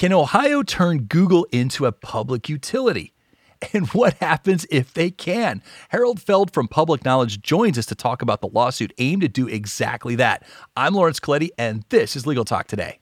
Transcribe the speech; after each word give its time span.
Can 0.00 0.14
Ohio 0.14 0.62
turn 0.62 1.00
Google 1.00 1.46
into 1.52 1.84
a 1.84 1.92
public 1.92 2.48
utility? 2.48 3.12
And 3.74 3.86
what 3.92 4.14
happens 4.14 4.64
if 4.70 4.94
they 4.94 5.10
can? 5.10 5.62
Harold 5.90 6.22
Feld 6.22 6.54
from 6.54 6.68
Public 6.68 7.04
Knowledge 7.04 7.42
joins 7.42 7.76
us 7.76 7.84
to 7.84 7.94
talk 7.94 8.22
about 8.22 8.40
the 8.40 8.48
lawsuit 8.48 8.94
aimed 8.96 9.20
to 9.20 9.28
do 9.28 9.46
exactly 9.46 10.14
that. 10.14 10.42
I'm 10.74 10.94
Lawrence 10.94 11.20
Colletti, 11.20 11.50
and 11.58 11.84
this 11.90 12.16
is 12.16 12.26
Legal 12.26 12.46
Talk 12.46 12.66
Today. 12.66 12.98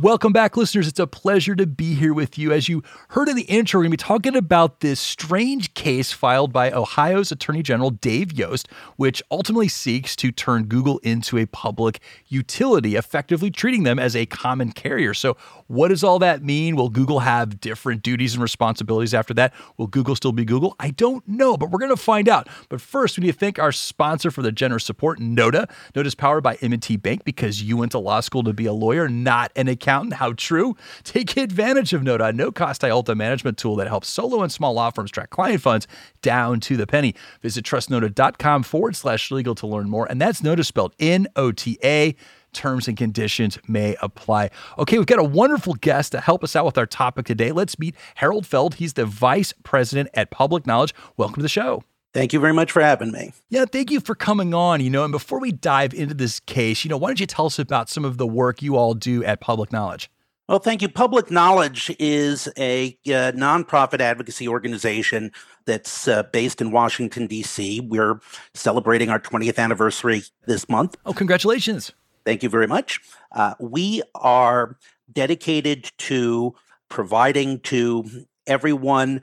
Welcome 0.00 0.32
back, 0.32 0.56
listeners. 0.56 0.88
It's 0.88 0.98
a 0.98 1.06
pleasure 1.06 1.54
to 1.54 1.66
be 1.66 1.92
here 1.92 2.14
with 2.14 2.38
you. 2.38 2.50
As 2.50 2.66
you 2.66 2.82
heard 3.10 3.28
in 3.28 3.36
the 3.36 3.42
intro, 3.42 3.78
we're 3.78 3.84
going 3.84 3.90
to 3.90 3.98
be 3.98 4.02
talking 4.02 4.34
about 4.34 4.80
this 4.80 4.98
strange 4.98 5.74
case 5.74 6.12
filed 6.12 6.50
by 6.50 6.72
Ohio's 6.72 7.30
Attorney 7.30 7.62
General 7.62 7.90
Dave 7.90 8.32
Yost, 8.32 8.68
which 8.96 9.22
ultimately 9.30 9.68
seeks 9.68 10.16
to 10.16 10.32
turn 10.32 10.64
Google 10.64 10.96
into 11.00 11.36
a 11.36 11.44
public 11.44 12.00
utility, 12.28 12.96
effectively 12.96 13.50
treating 13.50 13.82
them 13.82 13.98
as 13.98 14.16
a 14.16 14.24
common 14.24 14.72
carrier. 14.72 15.12
So, 15.12 15.36
what 15.66 15.88
does 15.88 16.02
all 16.02 16.18
that 16.20 16.42
mean? 16.42 16.74
Will 16.74 16.88
Google 16.88 17.20
have 17.20 17.60
different 17.60 18.02
duties 18.02 18.32
and 18.32 18.42
responsibilities 18.42 19.12
after 19.12 19.34
that? 19.34 19.52
Will 19.76 19.86
Google 19.86 20.16
still 20.16 20.32
be 20.32 20.46
Google? 20.46 20.74
I 20.80 20.90
don't 20.90 21.26
know, 21.28 21.58
but 21.58 21.70
we're 21.70 21.78
going 21.78 21.90
to 21.90 21.96
find 21.96 22.30
out. 22.30 22.48
But 22.70 22.80
first, 22.80 23.18
we 23.18 23.24
need 23.24 23.32
to 23.32 23.38
thank 23.38 23.58
our 23.58 23.72
sponsor 23.72 24.30
for 24.30 24.40
the 24.40 24.52
generous 24.52 24.84
support, 24.84 25.18
Noda. 25.18 25.70
Nota 25.94 26.06
is 26.06 26.14
powered 26.14 26.42
by 26.42 26.54
M&T 26.62 26.96
Bank 26.96 27.24
because 27.24 27.62
you 27.62 27.76
went 27.76 27.92
to 27.92 27.98
law 27.98 28.20
school 28.20 28.42
to 28.44 28.54
be 28.54 28.64
a 28.64 28.72
lawyer, 28.72 29.06
not 29.06 29.52
an 29.54 29.68
accountant 29.68 29.81
accountant. 29.82 30.14
How 30.14 30.32
true? 30.32 30.76
Take 31.02 31.36
advantage 31.36 31.92
of 31.92 32.02
Nota, 32.02 32.26
a 32.26 32.32
no 32.32 32.52
cost 32.52 32.82
IOLTA 32.82 33.16
management 33.16 33.58
tool 33.58 33.76
that 33.76 33.88
helps 33.88 34.08
solo 34.08 34.42
and 34.42 34.52
small 34.52 34.74
law 34.74 34.90
firms 34.90 35.10
track 35.10 35.30
client 35.30 35.60
funds 35.60 35.86
down 36.22 36.60
to 36.60 36.76
the 36.76 36.86
penny. 36.86 37.14
Visit 37.42 37.64
trustnota.com 37.64 38.62
forward 38.62 38.96
slash 38.96 39.30
legal 39.30 39.54
to 39.56 39.66
learn 39.66 39.88
more. 39.88 40.06
And 40.06 40.20
that's 40.20 40.42
Nota 40.42 40.64
spelled 40.64 40.94
N 41.00 41.26
O 41.36 41.52
T 41.52 41.78
A 41.82 42.14
terms 42.52 42.86
and 42.86 42.98
conditions 42.98 43.58
may 43.66 43.96
apply. 44.02 44.50
Okay, 44.78 44.98
we've 44.98 45.06
got 45.06 45.18
a 45.18 45.24
wonderful 45.24 45.72
guest 45.74 46.12
to 46.12 46.20
help 46.20 46.44
us 46.44 46.54
out 46.54 46.66
with 46.66 46.76
our 46.76 46.84
topic 46.84 47.24
today. 47.24 47.50
Let's 47.50 47.78
meet 47.78 47.96
Harold 48.16 48.46
Feld. 48.46 48.74
He's 48.74 48.92
the 48.92 49.06
vice 49.06 49.54
president 49.62 50.10
at 50.12 50.30
Public 50.30 50.66
Knowledge. 50.66 50.94
Welcome 51.16 51.36
to 51.36 51.42
the 51.42 51.48
show. 51.48 51.82
Thank 52.14 52.32
you 52.32 52.40
very 52.40 52.52
much 52.52 52.70
for 52.70 52.82
having 52.82 53.10
me. 53.10 53.32
Yeah, 53.48 53.64
thank 53.64 53.90
you 53.90 53.98
for 53.98 54.14
coming 54.14 54.52
on. 54.52 54.80
You 54.80 54.90
know, 54.90 55.04
and 55.04 55.12
before 55.12 55.40
we 55.40 55.50
dive 55.50 55.94
into 55.94 56.14
this 56.14 56.40
case, 56.40 56.84
you 56.84 56.90
know, 56.90 56.98
why 56.98 57.08
don't 57.08 57.20
you 57.20 57.26
tell 57.26 57.46
us 57.46 57.58
about 57.58 57.88
some 57.88 58.04
of 58.04 58.18
the 58.18 58.26
work 58.26 58.60
you 58.60 58.76
all 58.76 58.94
do 58.94 59.24
at 59.24 59.40
Public 59.40 59.72
Knowledge? 59.72 60.10
Well, 60.48 60.58
thank 60.58 60.82
you. 60.82 60.88
Public 60.88 61.30
Knowledge 61.30 61.94
is 61.98 62.48
a 62.58 62.98
uh, 63.06 63.32
nonprofit 63.32 64.00
advocacy 64.00 64.46
organization 64.46 65.32
that's 65.64 66.06
uh, 66.06 66.24
based 66.24 66.60
in 66.60 66.72
Washington, 66.72 67.26
D.C. 67.26 67.80
We're 67.80 68.20
celebrating 68.52 69.08
our 69.08 69.20
20th 69.20 69.58
anniversary 69.58 70.24
this 70.46 70.68
month. 70.68 70.96
Oh, 71.06 71.14
congratulations. 71.14 71.92
Thank 72.26 72.42
you 72.42 72.50
very 72.50 72.66
much. 72.66 73.00
Uh, 73.30 73.54
we 73.58 74.02
are 74.14 74.76
dedicated 75.10 75.90
to 75.98 76.54
providing 76.88 77.60
to 77.60 78.04
everyone 78.46 79.22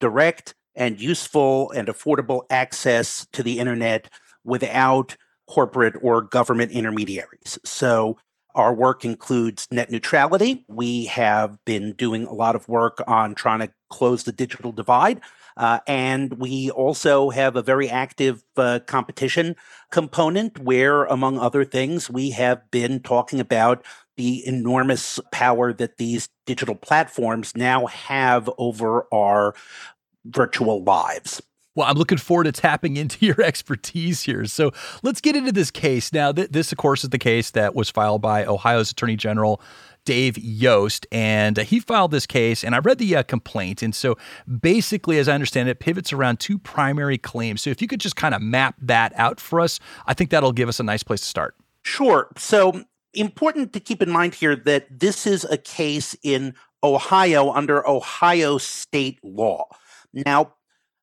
direct 0.00 0.54
and 0.74 1.00
useful 1.00 1.70
and 1.72 1.88
affordable 1.88 2.42
access 2.50 3.26
to 3.32 3.42
the 3.42 3.58
internet 3.58 4.08
without 4.44 5.16
corporate 5.48 5.94
or 6.02 6.22
government 6.22 6.72
intermediaries. 6.72 7.58
So, 7.64 8.16
our 8.54 8.74
work 8.74 9.04
includes 9.04 9.68
net 9.70 9.90
neutrality. 9.90 10.64
We 10.68 11.04
have 11.06 11.56
been 11.64 11.92
doing 11.92 12.24
a 12.24 12.32
lot 12.32 12.56
of 12.56 12.68
work 12.68 13.00
on 13.06 13.36
trying 13.36 13.60
to 13.60 13.72
close 13.90 14.24
the 14.24 14.32
digital 14.32 14.72
divide. 14.72 15.20
Uh, 15.56 15.78
and 15.86 16.34
we 16.34 16.70
also 16.70 17.30
have 17.30 17.54
a 17.54 17.62
very 17.62 17.88
active 17.88 18.42
uh, 18.56 18.80
competition 18.86 19.56
component 19.90 20.58
where, 20.58 21.04
among 21.04 21.38
other 21.38 21.64
things, 21.64 22.10
we 22.10 22.30
have 22.30 22.68
been 22.70 23.00
talking 23.00 23.40
about 23.40 23.84
the 24.16 24.46
enormous 24.46 25.20
power 25.32 25.72
that 25.72 25.96
these 25.96 26.28
digital 26.46 26.74
platforms 26.74 27.56
now 27.56 27.86
have 27.86 28.50
over 28.58 29.06
our 29.12 29.54
virtual 30.24 30.82
lives. 30.82 31.42
Well, 31.74 31.86
I'm 31.86 31.96
looking 31.96 32.18
forward 32.18 32.44
to 32.44 32.52
tapping 32.52 32.96
into 32.96 33.24
your 33.26 33.40
expertise 33.40 34.22
here. 34.22 34.44
So 34.46 34.72
let's 35.02 35.20
get 35.20 35.36
into 35.36 35.52
this 35.52 35.70
case. 35.70 36.12
Now, 36.12 36.32
th- 36.32 36.50
this, 36.50 36.72
of 36.72 36.78
course, 36.78 37.04
is 37.04 37.10
the 37.10 37.18
case 37.18 37.50
that 37.52 37.74
was 37.74 37.90
filed 37.90 38.22
by 38.22 38.44
Ohio's 38.44 38.90
Attorney 38.90 39.16
General. 39.16 39.60
Dave 40.06 40.38
Yost, 40.38 41.06
and 41.12 41.58
uh, 41.58 41.62
he 41.62 41.78
filed 41.78 42.10
this 42.10 42.26
case. 42.26 42.64
And 42.64 42.74
I 42.74 42.78
read 42.78 42.96
the 42.96 43.16
uh, 43.16 43.22
complaint. 43.22 43.82
And 43.82 43.94
so 43.94 44.16
basically, 44.60 45.18
as 45.18 45.28
I 45.28 45.34
understand 45.34 45.68
it, 45.68 45.78
pivots 45.78 46.10
around 46.12 46.40
two 46.40 46.58
primary 46.58 47.18
claims. 47.18 47.60
So 47.60 47.70
if 47.70 47.82
you 47.82 47.86
could 47.86 48.00
just 48.00 48.16
kind 48.16 48.34
of 48.34 48.40
map 48.40 48.76
that 48.80 49.12
out 49.14 49.40
for 49.40 49.60
us, 49.60 49.78
I 50.06 50.14
think 50.14 50.30
that'll 50.30 50.52
give 50.52 50.70
us 50.70 50.80
a 50.80 50.82
nice 50.82 51.02
place 51.02 51.20
to 51.20 51.26
start. 51.26 51.54
Sure. 51.84 52.28
So 52.36 52.82
important 53.14 53.72
to 53.72 53.80
keep 53.80 54.00
in 54.02 54.10
mind 54.10 54.34
here 54.34 54.56
that 54.56 54.86
this 54.90 55.26
is 55.26 55.44
a 55.44 55.58
case 55.58 56.16
in 56.22 56.54
Ohio 56.82 57.50
under 57.52 57.86
Ohio 57.86 58.58
state 58.58 59.18
law. 59.22 59.66
Now, 60.12 60.54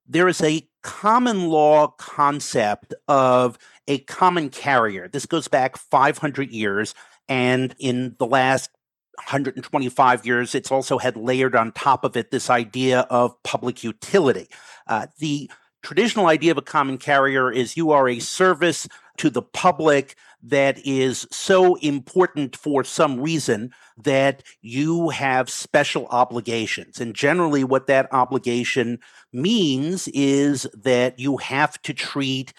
there 0.08 0.28
is 0.28 0.42
a 0.42 0.68
common 0.84 1.50
law 1.50 1.88
concept 1.88 2.94
of 3.08 3.58
a 3.88 4.00
common 4.00 4.50
carrier. 4.50 5.08
This 5.08 5.26
goes 5.26 5.48
back 5.48 5.78
500 5.78 6.52
years. 6.52 6.94
And 7.28 7.76
in 7.80 8.16
the 8.20 8.26
last 8.26 8.70
125 9.16 10.26
years, 10.26 10.56
it's 10.56 10.72
also 10.72 10.98
had 10.98 11.18
layered 11.18 11.56
on 11.56 11.72
top 11.72 12.04
of 12.04 12.16
it 12.16 12.32
this 12.32 12.50
idea 12.50 13.02
of 13.10 13.42
public 13.44 13.84
utility. 13.84 14.48
Uh, 14.88 15.08
the 15.20 15.50
traditional 15.84 16.28
idea 16.28 16.52
of 16.52 16.58
a 16.58 16.62
common 16.62 16.98
carrier 16.98 17.52
is 17.52 17.78
you 17.78 17.92
are 17.92 18.08
a 18.08 18.20
service 18.20 18.88
to 19.18 19.30
the 19.30 19.42
public 19.42 20.16
that 20.44 20.80
is 20.86 21.28
so 21.32 21.76
important 21.76 22.56
for 22.56 22.84
some 22.84 23.20
reason 23.20 23.72
that 23.98 24.44
you 24.62 25.10
have 25.10 25.50
special 25.50 26.08
obligations. 26.08 27.02
And 27.02 27.16
generally, 27.16 27.64
what 27.64 27.88
that 27.88 28.08
obligation 28.14 29.00
means 29.34 30.08
is 30.10 30.68
that 30.74 31.20
you 31.20 31.38
have 31.38 31.82
to 31.84 31.94
treat 31.94 32.54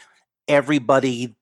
everybody 0.48 1.36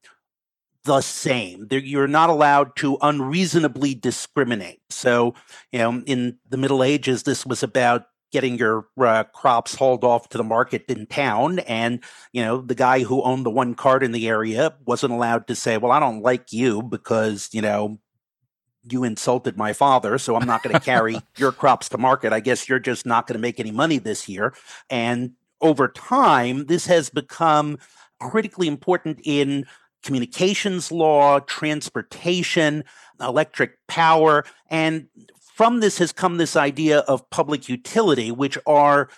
the 0.84 1.00
same. 1.00 1.66
You're 1.70 2.06
not 2.06 2.30
allowed 2.30 2.76
to 2.76 2.96
unreasonably 3.02 3.94
discriminate. 3.94 4.80
So, 4.90 5.34
you 5.72 5.80
know, 5.80 6.02
in 6.06 6.38
the 6.48 6.56
Middle 6.56 6.82
Ages, 6.82 7.24
this 7.24 7.44
was 7.44 7.62
about 7.62 8.06
getting 8.32 8.58
your 8.58 8.86
uh, 8.98 9.24
crops 9.24 9.74
hauled 9.74 10.04
off 10.04 10.28
to 10.28 10.38
the 10.38 10.44
market 10.44 10.84
in 10.88 11.06
town 11.06 11.58
and 11.60 12.02
you 12.32 12.42
know 12.42 12.60
the 12.60 12.74
guy 12.74 13.00
who 13.02 13.22
owned 13.22 13.46
the 13.46 13.50
one 13.50 13.74
cart 13.74 14.02
in 14.02 14.12
the 14.12 14.28
area 14.28 14.74
wasn't 14.84 15.12
allowed 15.12 15.46
to 15.46 15.54
say 15.54 15.78
well 15.78 15.92
i 15.92 16.00
don't 16.00 16.22
like 16.22 16.52
you 16.52 16.82
because 16.82 17.48
you 17.52 17.62
know 17.62 17.98
you 18.90 19.04
insulted 19.04 19.56
my 19.56 19.72
father 19.72 20.18
so 20.18 20.36
i'm 20.36 20.46
not 20.46 20.62
going 20.62 20.74
to 20.74 20.80
carry 20.80 21.20
your 21.36 21.52
crops 21.52 21.88
to 21.88 21.98
market. 21.98 22.32
I 22.32 22.40
guess 22.40 22.68
you're 22.68 22.78
just 22.78 23.06
not 23.06 23.26
going 23.26 23.34
to 23.34 23.40
make 23.40 23.60
any 23.60 23.70
money 23.70 23.98
this 23.98 24.28
year. 24.28 24.54
And 24.90 25.32
over 25.60 25.88
time 25.88 26.66
this 26.66 26.86
has 26.86 27.10
become 27.10 27.78
critically 28.20 28.68
important 28.68 29.20
in 29.24 29.66
communications 30.02 30.92
law 30.92 31.40
transportation 31.40 32.84
electric 33.20 33.78
power 33.88 34.44
and 34.70 35.08
from 35.56 35.80
this 35.80 35.96
has 35.96 36.12
come 36.12 36.36
this 36.36 36.54
idea 36.54 36.98
of 36.98 37.30
public 37.30 37.66
utility, 37.66 38.30
which 38.30 38.58
are 38.66 39.08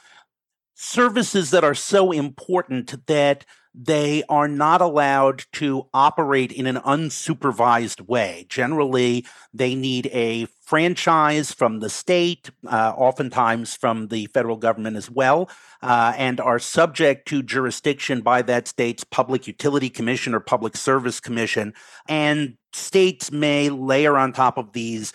services 0.76 1.50
that 1.50 1.64
are 1.64 1.74
so 1.74 2.12
important 2.12 3.04
that 3.08 3.44
they 3.74 4.22
are 4.28 4.46
not 4.46 4.80
allowed 4.80 5.44
to 5.52 5.88
operate 5.92 6.52
in 6.52 6.68
an 6.68 6.76
unsupervised 6.76 8.06
way. 8.06 8.46
Generally, 8.48 9.26
they 9.52 9.74
need 9.74 10.06
a 10.12 10.46
franchise 10.62 11.50
from 11.50 11.80
the 11.80 11.90
state, 11.90 12.50
uh, 12.68 12.92
oftentimes 12.96 13.74
from 13.74 14.06
the 14.06 14.26
federal 14.26 14.56
government 14.56 14.96
as 14.96 15.10
well, 15.10 15.50
uh, 15.82 16.12
and 16.16 16.40
are 16.40 16.60
subject 16.60 17.26
to 17.26 17.42
jurisdiction 17.42 18.20
by 18.20 18.42
that 18.42 18.68
state's 18.68 19.02
Public 19.02 19.48
Utility 19.48 19.90
Commission 19.90 20.36
or 20.36 20.40
Public 20.40 20.76
Service 20.76 21.18
Commission. 21.18 21.74
And 22.08 22.56
states 22.72 23.32
may 23.32 23.70
layer 23.70 24.16
on 24.16 24.32
top 24.32 24.56
of 24.56 24.72
these 24.72 25.12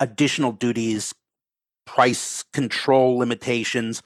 additional 0.00 0.52
duties, 0.52 1.14
price 1.86 2.44
control 2.52 3.18
limitations, 3.18 4.02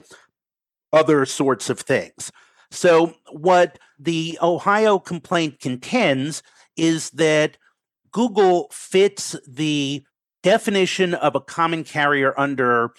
other 0.93 1.25
sorts 1.25 1.69
of 1.69 1.79
things. 1.79 2.31
So, 2.71 3.15
what 3.31 3.79
the 3.97 4.37
Ohio 4.41 4.99
complaint 4.99 5.59
contends 5.59 6.43
is 6.75 7.09
that 7.11 7.57
Google 8.11 8.69
fits 8.71 9.35
the 9.47 10.03
definition 10.43 11.13
of 11.13 11.35
a 11.35 11.41
common 11.41 11.83
carrier 11.83 12.37
under 12.39 12.93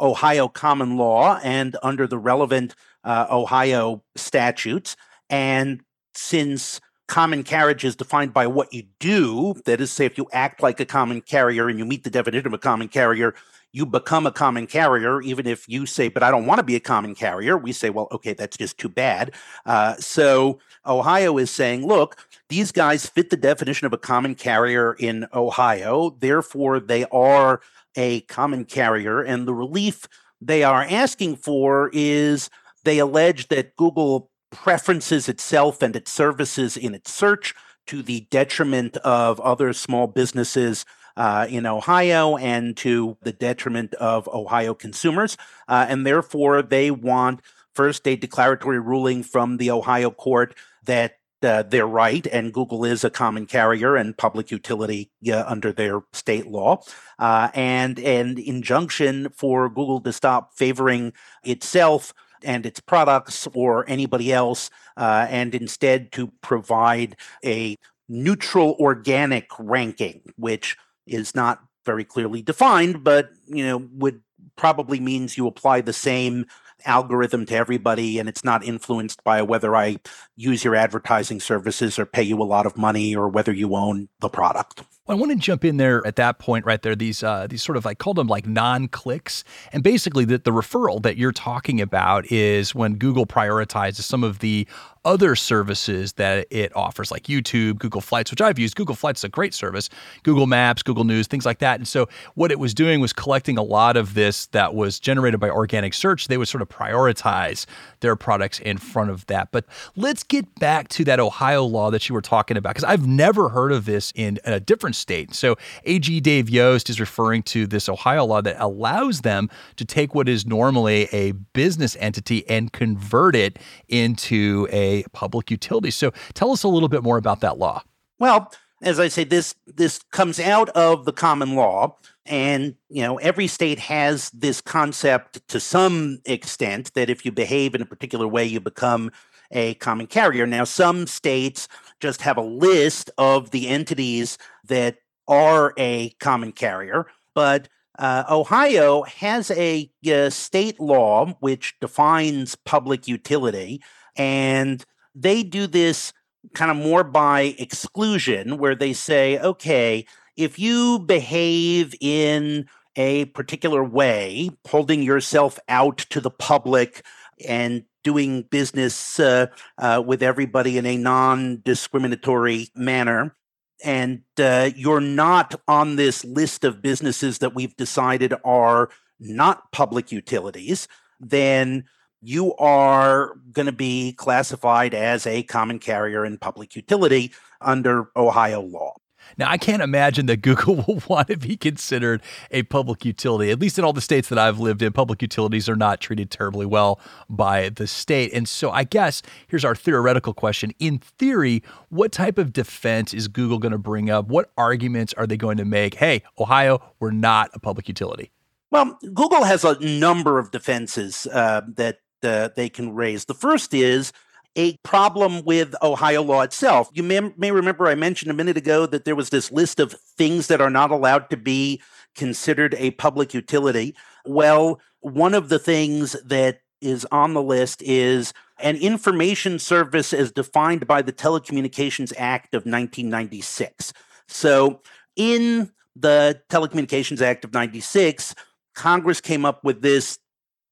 Ohio 0.00 0.48
common 0.48 0.96
law 0.96 1.40
and 1.42 1.76
under 1.82 2.06
the 2.06 2.18
relevant 2.18 2.74
uh, 3.04 3.26
Ohio 3.30 4.02
statutes. 4.16 4.96
And 5.30 5.82
since 6.14 6.80
common 7.12 7.42
carriage 7.42 7.84
is 7.84 7.94
defined 7.94 8.32
by 8.32 8.46
what 8.46 8.72
you 8.72 8.84
do. 8.98 9.52
That 9.66 9.82
is, 9.82 9.92
say, 9.92 10.06
if 10.06 10.16
you 10.16 10.26
act 10.32 10.62
like 10.62 10.80
a 10.80 10.86
common 10.86 11.20
carrier 11.20 11.68
and 11.68 11.78
you 11.78 11.84
meet 11.84 12.04
the 12.04 12.10
definition 12.10 12.46
of 12.46 12.54
a 12.54 12.58
common 12.58 12.88
carrier, 12.88 13.34
you 13.70 13.84
become 13.84 14.26
a 14.26 14.32
common 14.32 14.66
carrier, 14.66 15.20
even 15.20 15.46
if 15.46 15.68
you 15.68 15.84
say, 15.84 16.08
but 16.08 16.22
I 16.22 16.30
don't 16.30 16.46
want 16.46 16.60
to 16.60 16.62
be 16.62 16.74
a 16.74 16.80
common 16.80 17.14
carrier. 17.14 17.58
We 17.58 17.72
say, 17.72 17.90
well, 17.90 18.08
okay, 18.12 18.32
that's 18.32 18.56
just 18.56 18.78
too 18.78 18.88
bad. 18.88 19.32
Uh, 19.66 19.96
so 19.96 20.58
Ohio 20.86 21.36
is 21.36 21.50
saying, 21.50 21.86
look, 21.86 22.16
these 22.48 22.72
guys 22.72 23.04
fit 23.04 23.28
the 23.28 23.36
definition 23.36 23.86
of 23.86 23.92
a 23.92 23.98
common 23.98 24.34
carrier 24.34 24.94
in 24.98 25.26
Ohio. 25.34 26.16
Therefore, 26.18 26.80
they 26.80 27.04
are 27.12 27.60
a 27.94 28.22
common 28.22 28.64
carrier. 28.64 29.20
And 29.20 29.46
the 29.46 29.52
relief 29.52 30.08
they 30.40 30.64
are 30.64 30.86
asking 30.88 31.36
for 31.36 31.90
is 31.92 32.48
they 32.84 32.98
allege 33.00 33.48
that 33.48 33.76
Google 33.76 34.30
preferences 34.52 35.28
itself 35.28 35.82
and 35.82 35.96
its 35.96 36.12
services 36.12 36.76
in 36.76 36.94
its 36.94 37.12
search 37.12 37.54
to 37.86 38.02
the 38.02 38.26
detriment 38.30 38.96
of 38.98 39.40
other 39.40 39.72
small 39.72 40.06
businesses 40.06 40.84
uh, 41.16 41.46
in 41.48 41.66
Ohio 41.66 42.36
and 42.36 42.76
to 42.76 43.16
the 43.22 43.32
detriment 43.32 43.94
of 43.94 44.28
Ohio 44.28 44.74
consumers. 44.74 45.36
Uh, 45.68 45.86
and 45.88 46.06
therefore, 46.06 46.62
they 46.62 46.90
want 46.90 47.40
first 47.74 48.06
a 48.06 48.16
declaratory 48.16 48.78
ruling 48.78 49.22
from 49.22 49.56
the 49.56 49.70
Ohio 49.70 50.10
court 50.10 50.54
that 50.84 51.16
uh, 51.42 51.62
they're 51.64 51.86
right, 51.86 52.26
and 52.28 52.52
Google 52.52 52.84
is 52.84 53.02
a 53.02 53.10
common 53.10 53.46
carrier 53.46 53.96
and 53.96 54.16
public 54.16 54.52
utility 54.52 55.10
uh, 55.28 55.42
under 55.46 55.72
their 55.72 56.02
state 56.12 56.46
law, 56.46 56.80
uh, 57.18 57.48
and 57.52 57.98
an 57.98 58.38
injunction 58.38 59.28
for 59.30 59.68
Google 59.68 60.00
to 60.02 60.12
stop 60.12 60.54
favoring 60.54 61.12
itself 61.42 62.14
and 62.44 62.66
its 62.66 62.80
products 62.80 63.48
or 63.54 63.88
anybody 63.88 64.32
else, 64.32 64.70
uh, 64.96 65.26
and 65.28 65.54
instead 65.54 66.12
to 66.12 66.28
provide 66.40 67.16
a 67.44 67.76
neutral 68.08 68.76
organic 68.78 69.48
ranking, 69.58 70.20
which 70.36 70.76
is 71.06 71.34
not 71.34 71.62
very 71.84 72.04
clearly 72.04 72.42
defined, 72.42 73.02
but 73.02 73.30
you 73.46 73.64
know 73.64 73.88
would 73.94 74.20
probably 74.56 75.00
means 75.00 75.36
you 75.36 75.46
apply 75.46 75.80
the 75.80 75.92
same 75.92 76.46
algorithm 76.84 77.46
to 77.46 77.54
everybody 77.54 78.18
and 78.18 78.28
it's 78.28 78.44
not 78.44 78.64
influenced 78.64 79.22
by 79.24 79.42
whether 79.42 79.74
I 79.76 79.98
use 80.36 80.64
your 80.64 80.74
advertising 80.74 81.40
services 81.40 81.98
or 81.98 82.06
pay 82.06 82.22
you 82.22 82.40
a 82.40 82.44
lot 82.44 82.66
of 82.66 82.76
money 82.76 83.14
or 83.14 83.28
whether 83.28 83.52
you 83.52 83.74
own 83.74 84.08
the 84.20 84.28
product. 84.28 84.82
Well, 85.06 85.16
I 85.16 85.20
want 85.20 85.32
to 85.32 85.38
jump 85.38 85.64
in 85.64 85.78
there 85.78 86.06
at 86.06 86.14
that 86.16 86.38
point 86.38 86.64
right 86.64 86.80
there. 86.80 86.94
These 86.94 87.24
uh, 87.24 87.48
these 87.48 87.62
sort 87.62 87.76
of 87.76 87.86
I 87.86 87.94
called 87.94 88.18
them 88.18 88.28
like 88.28 88.46
non-clicks, 88.46 89.42
and 89.72 89.82
basically 89.82 90.24
the, 90.24 90.38
the 90.38 90.52
referral 90.52 91.02
that 91.02 91.16
you're 91.16 91.32
talking 91.32 91.80
about 91.80 92.30
is 92.30 92.72
when 92.72 92.94
Google 92.94 93.26
prioritizes 93.26 94.02
some 94.02 94.22
of 94.22 94.38
the 94.38 94.66
other 95.04 95.34
services 95.34 96.12
that 96.14 96.46
it 96.50 96.74
offers, 96.76 97.10
like 97.10 97.24
YouTube, 97.24 97.78
Google 97.78 98.00
Flights, 98.00 98.30
which 98.30 98.40
I've 98.40 98.58
used. 98.58 98.76
Google 98.76 98.94
Flights 98.94 99.20
is 99.20 99.24
a 99.24 99.28
great 99.28 99.54
service, 99.54 99.88
Google 100.22 100.46
Maps, 100.46 100.82
Google 100.82 101.04
News, 101.04 101.26
things 101.26 101.44
like 101.44 101.58
that. 101.58 101.80
And 101.80 101.88
so, 101.88 102.08
what 102.34 102.52
it 102.52 102.58
was 102.58 102.72
doing 102.72 103.00
was 103.00 103.12
collecting 103.12 103.58
a 103.58 103.62
lot 103.62 103.96
of 103.96 104.14
this 104.14 104.46
that 104.48 104.74
was 104.74 105.00
generated 105.00 105.40
by 105.40 105.50
organic 105.50 105.94
search. 105.94 106.28
They 106.28 106.36
would 106.36 106.48
sort 106.48 106.62
of 106.62 106.68
prioritize 106.68 107.66
their 108.00 108.14
products 108.14 108.60
in 108.60 108.78
front 108.78 109.10
of 109.10 109.26
that. 109.26 109.48
But 109.50 109.64
let's 109.96 110.22
get 110.22 110.54
back 110.58 110.88
to 110.90 111.04
that 111.04 111.18
Ohio 111.18 111.64
law 111.64 111.90
that 111.90 112.08
you 112.08 112.14
were 112.14 112.22
talking 112.22 112.56
about, 112.56 112.70
because 112.70 112.84
I've 112.84 113.06
never 113.06 113.48
heard 113.48 113.72
of 113.72 113.84
this 113.84 114.12
in 114.14 114.38
a 114.44 114.60
different 114.60 114.96
state. 114.96 115.34
So, 115.34 115.56
AG 115.84 116.20
Dave 116.20 116.48
Yost 116.48 116.88
is 116.88 117.00
referring 117.00 117.42
to 117.44 117.66
this 117.66 117.88
Ohio 117.88 118.24
law 118.24 118.40
that 118.40 118.56
allows 118.58 119.22
them 119.22 119.50
to 119.76 119.84
take 119.84 120.14
what 120.14 120.28
is 120.28 120.46
normally 120.46 121.08
a 121.12 121.32
business 121.32 121.96
entity 121.98 122.48
and 122.48 122.72
convert 122.72 123.34
it 123.34 123.58
into 123.88 124.68
a 124.70 124.91
public 125.12 125.50
utility. 125.50 125.90
So 125.90 126.12
tell 126.34 126.52
us 126.52 126.62
a 126.62 126.68
little 126.68 126.88
bit 126.88 127.02
more 127.02 127.16
about 127.16 127.40
that 127.40 127.58
law. 127.58 127.82
Well, 128.18 128.52
as 128.82 128.98
I 128.98 129.08
say, 129.08 129.24
this 129.24 129.54
this 129.66 130.00
comes 130.10 130.40
out 130.40 130.68
of 130.70 131.04
the 131.04 131.12
common 131.12 131.54
law, 131.54 131.96
and 132.26 132.74
you 132.88 133.02
know 133.02 133.16
every 133.18 133.46
state 133.46 133.78
has 133.78 134.30
this 134.30 134.60
concept 134.60 135.46
to 135.48 135.60
some 135.60 136.20
extent 136.24 136.92
that 136.94 137.08
if 137.08 137.24
you 137.24 137.32
behave 137.32 137.74
in 137.74 137.82
a 137.82 137.86
particular 137.86 138.26
way, 138.26 138.44
you 138.44 138.60
become 138.60 139.10
a 139.52 139.74
common 139.74 140.06
carrier. 140.06 140.46
Now, 140.46 140.64
some 140.64 141.06
states 141.06 141.68
just 142.00 142.22
have 142.22 142.36
a 142.36 142.42
list 142.42 143.10
of 143.18 143.50
the 143.50 143.68
entities 143.68 144.38
that 144.64 144.96
are 145.28 145.74
a 145.78 146.10
common 146.20 146.52
carrier, 146.52 147.06
but 147.34 147.68
uh, 147.98 148.24
Ohio 148.30 149.02
has 149.02 149.50
a, 149.50 149.90
a 150.06 150.30
state 150.30 150.80
law 150.80 151.36
which 151.40 151.78
defines 151.80 152.56
public 152.56 153.06
utility 153.06 153.82
and 154.16 154.84
they 155.14 155.42
do 155.42 155.66
this 155.66 156.12
kind 156.54 156.70
of 156.70 156.76
more 156.76 157.04
by 157.04 157.54
exclusion, 157.58 158.58
where 158.58 158.74
they 158.74 158.92
say, 158.92 159.38
okay, 159.38 160.04
if 160.36 160.58
you 160.58 160.98
behave 160.98 161.94
in 162.00 162.66
a 162.96 163.26
particular 163.26 163.82
way, 163.82 164.50
holding 164.68 165.02
yourself 165.02 165.58
out 165.68 165.98
to 165.98 166.20
the 166.20 166.30
public 166.30 167.04
and 167.46 167.84
doing 168.04 168.42
business 168.42 169.20
uh, 169.20 169.46
uh, 169.78 170.02
with 170.04 170.22
everybody 170.22 170.76
in 170.78 170.86
a 170.86 170.96
non 170.96 171.60
discriminatory 171.64 172.68
manner, 172.74 173.36
and 173.84 174.22
uh, 174.38 174.70
you're 174.74 175.00
not 175.00 175.60
on 175.66 175.96
this 175.96 176.24
list 176.24 176.64
of 176.64 176.82
businesses 176.82 177.38
that 177.38 177.54
we've 177.54 177.76
decided 177.76 178.34
are 178.44 178.90
not 179.18 179.70
public 179.72 180.12
utilities, 180.12 180.88
then 181.20 181.84
you 182.22 182.54
are 182.56 183.34
going 183.52 183.66
to 183.66 183.72
be 183.72 184.12
classified 184.12 184.94
as 184.94 185.26
a 185.26 185.42
common 185.42 185.78
carrier 185.78 186.24
in 186.24 186.38
public 186.38 186.76
utility 186.76 187.32
under 187.60 188.10
Ohio 188.16 188.60
law. 188.60 188.94
Now, 189.38 189.50
I 189.50 189.56
can't 189.56 189.82
imagine 189.82 190.26
that 190.26 190.42
Google 190.42 190.76
will 190.86 191.02
want 191.08 191.28
to 191.28 191.36
be 191.36 191.56
considered 191.56 192.22
a 192.50 192.62
public 192.64 193.04
utility. 193.04 193.50
At 193.50 193.60
least 193.60 193.78
in 193.78 193.84
all 193.84 193.92
the 193.92 194.00
states 194.00 194.28
that 194.28 194.38
I've 194.38 194.58
lived 194.58 194.82
in, 194.82 194.92
public 194.92 195.22
utilities 195.22 195.68
are 195.68 195.76
not 195.76 196.00
treated 196.00 196.30
terribly 196.30 196.66
well 196.66 197.00
by 197.28 197.68
the 197.70 197.86
state. 197.86 198.32
And 198.32 198.48
so, 198.48 198.70
I 198.70 198.84
guess 198.84 199.22
here's 199.46 199.64
our 199.64 199.74
theoretical 199.74 200.34
question. 200.34 200.72
In 200.78 200.98
theory, 200.98 201.62
what 201.88 202.12
type 202.12 202.38
of 202.38 202.52
defense 202.52 203.14
is 203.14 203.28
Google 203.28 203.58
going 203.58 203.72
to 203.72 203.78
bring 203.78 204.10
up? 204.10 204.28
What 204.28 204.50
arguments 204.56 205.14
are 205.14 205.26
they 205.26 205.36
going 205.36 205.56
to 205.56 205.64
make? 205.64 205.94
Hey, 205.94 206.22
Ohio, 206.38 206.82
we're 207.00 207.10
not 207.10 207.50
a 207.54 207.58
public 207.58 207.88
utility. 207.88 208.30
Well, 208.70 208.98
Google 209.12 209.44
has 209.44 209.64
a 209.64 209.78
number 209.80 210.38
of 210.38 210.50
defenses 210.50 211.26
uh, 211.26 211.60
that 211.74 211.98
uh, 212.24 212.50
they 212.54 212.68
can 212.68 212.94
raise. 212.94 213.24
The 213.24 213.34
first 213.34 213.74
is 213.74 214.12
a 214.56 214.76
problem 214.78 215.44
with 215.44 215.74
Ohio 215.82 216.22
law 216.22 216.42
itself. 216.42 216.90
You 216.92 217.02
may, 217.02 217.20
may 217.36 217.50
remember 217.50 217.86
I 217.86 217.94
mentioned 217.94 218.30
a 218.30 218.34
minute 218.34 218.56
ago 218.56 218.86
that 218.86 219.04
there 219.04 219.16
was 219.16 219.30
this 219.30 219.50
list 219.50 219.80
of 219.80 219.92
things 219.92 220.48
that 220.48 220.60
are 220.60 220.70
not 220.70 220.90
allowed 220.90 221.30
to 221.30 221.36
be 221.36 221.80
considered 222.14 222.74
a 222.78 222.90
public 222.92 223.32
utility. 223.32 223.94
Well, 224.26 224.80
one 225.00 225.34
of 225.34 225.48
the 225.48 225.58
things 225.58 226.12
that 226.24 226.60
is 226.80 227.06
on 227.10 227.32
the 227.32 227.42
list 227.42 227.82
is 227.82 228.34
an 228.58 228.76
information 228.76 229.58
service 229.58 230.12
as 230.12 230.32
defined 230.32 230.86
by 230.86 231.02
the 231.02 231.12
Telecommunications 231.12 232.12
Act 232.18 232.54
of 232.54 232.60
1996. 232.60 233.92
So, 234.28 234.82
in 235.16 235.72
the 235.96 236.40
Telecommunications 236.50 237.20
Act 237.20 237.44
of 237.44 237.52
96, 237.52 238.34
Congress 238.74 239.20
came 239.20 239.44
up 239.44 239.64
with 239.64 239.82
this 239.82 240.18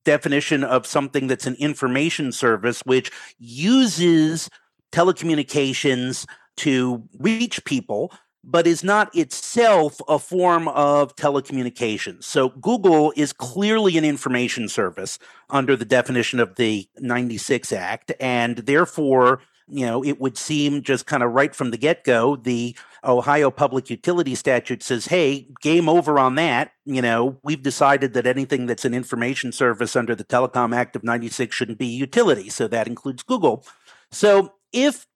definition 0.05 0.63
of 0.63 0.85
something 0.85 1.27
that's 1.27 1.47
an 1.47 1.55
information 1.55 2.31
service, 2.31 2.81
which 2.85 3.11
uses 3.39 4.49
telecommunications 4.91 6.25
to 6.57 7.03
reach 7.19 7.63
people, 7.65 8.11
but 8.43 8.65
is 8.65 8.83
not 8.83 9.15
itself 9.15 10.01
a 10.07 10.17
form 10.17 10.67
of 10.69 11.15
telecommunications. 11.15 12.23
So 12.23 12.49
Google 12.49 13.13
is 13.15 13.33
clearly 13.33 13.97
an 13.97 14.05
information 14.05 14.67
service 14.67 15.19
under 15.49 15.75
the 15.75 15.85
definition 15.85 16.39
of 16.39 16.55
the 16.55 16.87
96 16.99 17.71
Act, 17.71 18.11
and 18.19 18.57
therefore 18.57 19.41
you 19.71 19.85
know, 19.85 20.03
it 20.03 20.19
would 20.19 20.37
seem 20.37 20.83
just 20.83 21.05
kind 21.05 21.23
of 21.23 21.31
right 21.31 21.55
from 21.55 21.71
the 21.71 21.77
get 21.77 22.03
go, 22.03 22.35
the 22.35 22.75
Ohio 23.03 23.49
Public 23.49 23.89
Utility 23.89 24.35
Statute 24.35 24.83
says, 24.83 25.05
hey, 25.05 25.47
game 25.61 25.87
over 25.87 26.19
on 26.19 26.35
that. 26.35 26.73
You 26.85 27.01
know, 27.01 27.37
we've 27.41 27.63
decided 27.63 28.13
that 28.13 28.27
anything 28.27 28.65
that's 28.65 28.85
an 28.85 28.93
information 28.93 29.51
service 29.51 29.95
under 29.95 30.13
the 30.13 30.25
Telecom 30.25 30.75
Act 30.75 30.95
of 30.95 31.03
96 31.03 31.55
shouldn't 31.55 31.79
be 31.79 31.87
utility. 31.87 32.49
So 32.49 32.67
that 32.67 32.87
includes 32.87 33.23
Google. 33.23 33.65
So 34.11 34.53
if 34.73 35.07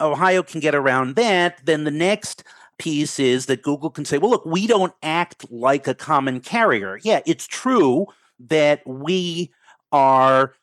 Ohio 0.00 0.42
can 0.42 0.60
get 0.60 0.74
around 0.74 1.16
that, 1.16 1.64
then 1.64 1.84
the 1.84 1.90
next 1.90 2.44
piece 2.78 3.18
is 3.18 3.46
that 3.46 3.62
Google 3.62 3.90
can 3.90 4.04
say, 4.04 4.18
well, 4.18 4.30
look, 4.30 4.44
we 4.44 4.66
don't 4.66 4.94
act 5.02 5.50
like 5.50 5.88
a 5.88 5.94
common 5.94 6.40
carrier. 6.40 6.98
Yeah, 7.02 7.20
it's 7.24 7.46
true 7.46 8.06
that 8.40 8.86
we 8.86 9.52
are 9.90 10.54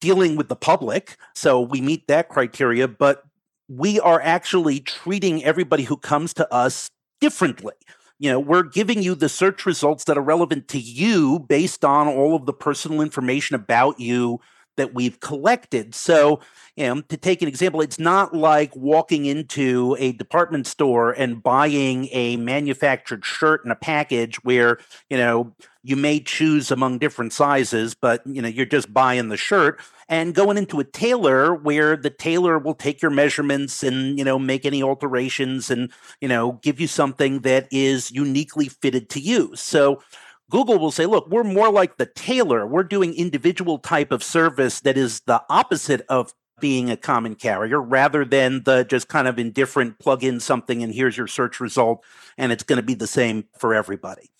dealing 0.00 0.36
with 0.36 0.48
the 0.48 0.56
public. 0.56 1.16
So 1.34 1.60
we 1.60 1.80
meet 1.80 2.08
that 2.08 2.28
criteria, 2.28 2.88
but 2.88 3.24
we 3.68 4.00
are 4.00 4.20
actually 4.20 4.80
treating 4.80 5.44
everybody 5.44 5.84
who 5.84 5.96
comes 5.96 6.34
to 6.34 6.52
us 6.52 6.90
differently. 7.20 7.74
You 8.18 8.30
know, 8.30 8.40
we're 8.40 8.64
giving 8.64 9.02
you 9.02 9.14
the 9.14 9.28
search 9.28 9.64
results 9.64 10.04
that 10.04 10.18
are 10.18 10.22
relevant 10.22 10.68
to 10.68 10.78
you 10.78 11.38
based 11.38 11.84
on 11.84 12.08
all 12.08 12.34
of 12.34 12.46
the 12.46 12.52
personal 12.52 13.00
information 13.00 13.54
about 13.56 13.98
you 14.00 14.40
that 14.80 14.94
we've 14.94 15.20
collected. 15.20 15.94
So, 15.94 16.40
you 16.74 16.86
know, 16.86 17.02
to 17.02 17.16
take 17.18 17.42
an 17.42 17.48
example, 17.48 17.82
it's 17.82 17.98
not 17.98 18.34
like 18.34 18.74
walking 18.74 19.26
into 19.26 19.94
a 19.98 20.12
department 20.12 20.66
store 20.66 21.12
and 21.12 21.42
buying 21.42 22.08
a 22.12 22.38
manufactured 22.38 23.22
shirt 23.22 23.62
in 23.62 23.70
a 23.70 23.76
package 23.76 24.42
where, 24.42 24.78
you 25.10 25.18
know, 25.18 25.52
you 25.82 25.96
may 25.96 26.20
choose 26.20 26.70
among 26.70 26.98
different 26.98 27.34
sizes, 27.34 27.94
but 27.94 28.26
you 28.26 28.40
know, 28.40 28.48
you're 28.48 28.64
just 28.64 28.92
buying 28.92 29.28
the 29.28 29.36
shirt 29.36 29.80
and 30.08 30.34
going 30.34 30.56
into 30.56 30.80
a 30.80 30.84
tailor 30.84 31.54
where 31.54 31.96
the 31.96 32.10
tailor 32.10 32.58
will 32.58 32.74
take 32.74 33.02
your 33.02 33.10
measurements 33.10 33.82
and, 33.82 34.18
you 34.18 34.24
know, 34.24 34.38
make 34.38 34.64
any 34.64 34.82
alterations 34.82 35.70
and, 35.70 35.90
you 36.22 36.28
know, 36.28 36.52
give 36.62 36.80
you 36.80 36.86
something 36.86 37.40
that 37.40 37.68
is 37.70 38.10
uniquely 38.10 38.68
fitted 38.68 39.10
to 39.10 39.20
you. 39.20 39.54
So 39.54 40.02
Google 40.50 40.78
will 40.78 40.90
say, 40.90 41.06
look, 41.06 41.28
we're 41.30 41.44
more 41.44 41.70
like 41.70 41.96
the 41.96 42.06
tailor. 42.06 42.66
We're 42.66 42.82
doing 42.82 43.14
individual 43.14 43.78
type 43.78 44.12
of 44.12 44.22
service 44.22 44.80
that 44.80 44.98
is 44.98 45.20
the 45.20 45.42
opposite 45.48 46.04
of 46.08 46.34
being 46.60 46.90
a 46.90 46.96
common 46.96 47.34
carrier 47.36 47.80
rather 47.80 48.24
than 48.24 48.64
the 48.64 48.84
just 48.84 49.08
kind 49.08 49.26
of 49.26 49.38
indifferent 49.38 49.98
plug 49.98 50.22
in 50.22 50.38
something 50.40 50.82
and 50.82 50.94
here's 50.94 51.16
your 51.16 51.26
search 51.26 51.58
result 51.58 52.04
and 52.36 52.52
it's 52.52 52.62
going 52.62 52.76
to 52.76 52.82
be 52.82 52.94
the 52.94 53.06
same 53.06 53.44
for 53.58 53.74
everybody. 53.74 54.30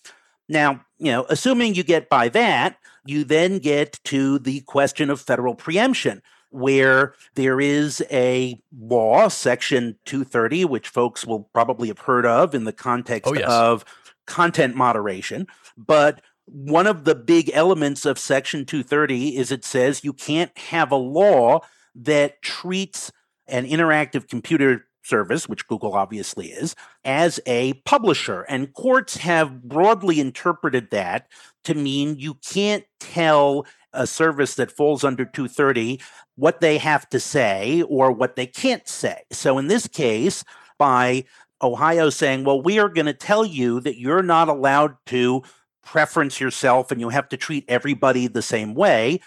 Now, 0.47 0.85
you 0.99 1.11
know, 1.11 1.25
assuming 1.29 1.73
you 1.73 1.83
get 1.83 2.09
by 2.09 2.29
that, 2.29 2.77
you 3.05 3.23
then 3.23 3.57
get 3.57 3.99
to 4.05 4.37
the 4.37 4.61
question 4.61 5.09
of 5.09 5.19
federal 5.19 5.55
preemption 5.55 6.21
where 6.51 7.13
there 7.35 7.61
is 7.61 8.03
a 8.11 8.61
law, 8.77 9.29
Section 9.29 9.97
230, 10.05 10.65
which 10.65 10.89
folks 10.89 11.25
will 11.25 11.49
probably 11.53 11.87
have 11.87 11.99
heard 11.99 12.25
of 12.25 12.53
in 12.53 12.65
the 12.65 12.73
context 12.73 13.31
oh, 13.31 13.33
yes. 13.33 13.49
of 13.49 13.85
content 14.27 14.75
moderation. 14.75 15.47
But 15.77 16.21
one 16.45 16.87
of 16.87 17.05
the 17.05 17.15
big 17.15 17.49
elements 17.53 18.05
of 18.05 18.19
Section 18.19 18.65
230 18.65 19.37
is 19.37 19.51
it 19.51 19.63
says 19.63 20.03
you 20.03 20.13
can't 20.13 20.55
have 20.57 20.91
a 20.91 20.97
law 20.97 21.61
that 21.95 22.41
treats 22.41 23.11
an 23.47 23.65
interactive 23.65 24.27
computer 24.27 24.85
service, 25.03 25.49
which 25.49 25.67
Google 25.67 25.93
obviously 25.93 26.47
is, 26.47 26.75
as 27.03 27.39
a 27.45 27.73
publisher. 27.85 28.41
And 28.43 28.73
courts 28.73 29.17
have 29.17 29.63
broadly 29.63 30.19
interpreted 30.19 30.91
that 30.91 31.27
to 31.63 31.73
mean 31.73 32.19
you 32.19 32.35
can't 32.35 32.85
tell 32.99 33.65
a 33.93 34.07
service 34.07 34.55
that 34.55 34.71
falls 34.71 35.03
under 35.03 35.25
230 35.25 35.99
what 36.35 36.61
they 36.61 36.77
have 36.77 37.09
to 37.09 37.19
say 37.19 37.83
or 37.83 38.11
what 38.11 38.35
they 38.35 38.45
can't 38.45 38.87
say. 38.87 39.21
So 39.31 39.57
in 39.57 39.67
this 39.67 39.87
case, 39.87 40.43
by 40.77 41.25
Ohio 41.61 42.09
saying, 42.09 42.43
well, 42.43 42.61
we 42.61 42.79
are 42.79 42.89
going 42.89 43.05
to 43.05 43.13
tell 43.13 43.45
you 43.45 43.79
that 43.81 43.99
you're 43.99 44.23
not 44.23 44.49
allowed 44.49 44.95
to 45.07 45.43
preference 45.83 46.39
yourself 46.39 46.91
and 46.91 47.01
you 47.01 47.09
have 47.09 47.29
to 47.29 47.37
treat 47.37 47.65
everybody 47.67 48.27
the 48.27 48.41
same 48.41 48.73
way. 48.73 49.19